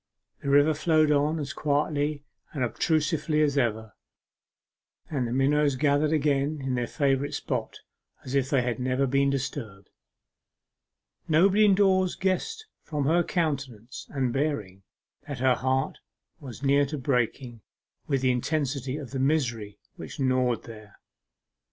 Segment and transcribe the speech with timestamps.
[0.41, 3.93] The river flowed on as quietly and obtusely as ever,
[5.11, 7.81] and the minnows gathered again in their favourite spot
[8.25, 9.91] as if they had never been disturbed.
[11.27, 14.81] Nobody indoors guessed from her countenance and bearing
[15.27, 15.99] that her heart
[16.39, 17.61] was near to breaking
[18.07, 20.95] with the intensity of the misery which gnawed there.